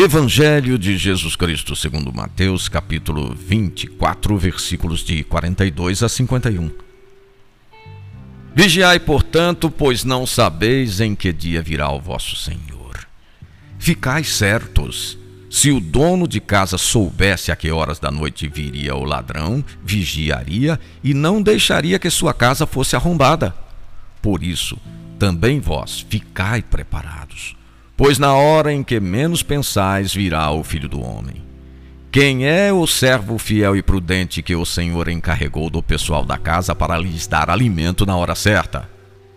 [0.00, 6.70] Evangelho de Jesus Cristo, segundo Mateus, capítulo 24, versículos de 42 a 51.
[8.54, 13.08] Vigiai, portanto, pois não sabeis em que dia virá o vosso Senhor.
[13.76, 15.18] Ficai certos,
[15.50, 20.78] se o dono de casa soubesse a que horas da noite viria o ladrão, vigiaria
[21.02, 23.52] e não deixaria que sua casa fosse arrombada.
[24.22, 24.78] Por isso,
[25.18, 27.58] também vós ficai preparados
[27.98, 31.42] Pois na hora em que menos pensais virá o filho do homem.
[32.12, 36.76] Quem é o servo fiel e prudente que o Senhor encarregou do pessoal da casa
[36.76, 38.88] para lhes dar alimento na hora certa?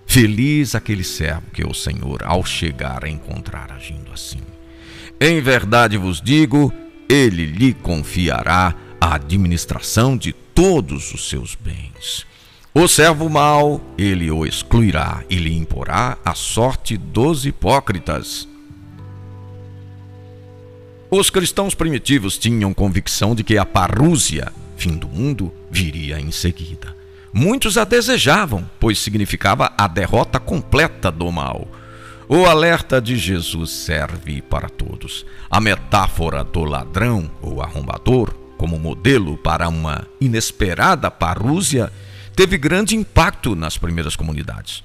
[0.05, 4.41] Feliz aquele servo que o Senhor, ao chegar, encontrar agindo assim.
[5.19, 6.71] Em verdade vos digo,
[7.09, 12.27] ele lhe confiará a administração de todos os seus bens.
[12.75, 18.50] O servo mau, ele o excluirá e lhe imporá a sorte dos hipócritas.
[21.13, 26.95] Os cristãos primitivos tinham convicção de que a parúzia, fim do mundo, viria em seguida.
[27.33, 31.67] Muitos a desejavam, pois significava a derrota completa do mal.
[32.29, 35.25] O alerta de Jesus serve para todos.
[35.49, 41.91] A metáfora do ladrão ou arrombador, como modelo para uma inesperada parúzia,
[42.33, 44.81] teve grande impacto nas primeiras comunidades.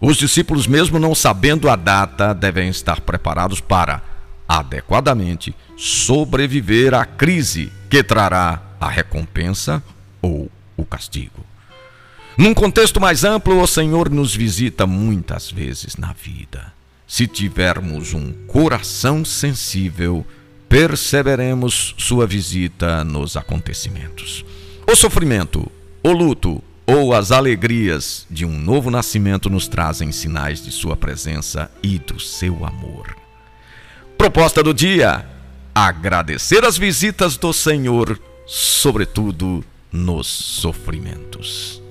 [0.00, 4.14] Os discípulos, mesmo não sabendo a data, devem estar preparados para
[4.48, 9.82] adequadamente sobreviver à crise que trará a recompensa
[10.20, 11.44] ou o castigo.
[12.36, 16.72] Num contexto mais amplo, o Senhor nos visita muitas vezes na vida.
[17.06, 20.26] Se tivermos um coração sensível,
[20.68, 24.44] perceberemos sua visita nos acontecimentos.
[24.90, 25.70] O sofrimento,
[26.02, 31.70] o luto ou as alegrias de um novo nascimento nos trazem sinais de sua presença
[31.82, 33.16] e do seu amor.
[34.18, 35.24] Proposta do dia:
[35.74, 41.83] agradecer as visitas do Senhor, sobretudo nos sofrimentos.